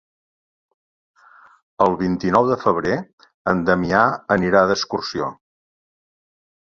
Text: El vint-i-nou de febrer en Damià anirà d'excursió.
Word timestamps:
El 1.85 1.93
vint-i-nou 1.99 2.49
de 2.51 2.57
febrer 2.63 2.97
en 3.53 3.61
Damià 3.69 4.01
anirà 4.37 4.67
d'excursió. 4.73 5.29